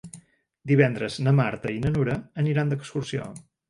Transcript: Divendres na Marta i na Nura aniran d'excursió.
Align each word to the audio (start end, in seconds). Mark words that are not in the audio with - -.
Divendres 0.71 1.19
na 1.27 1.35
Marta 1.43 1.77
i 1.77 1.79
na 1.87 1.95
Nura 1.95 2.19
aniran 2.47 2.77
d'excursió. 2.77 3.35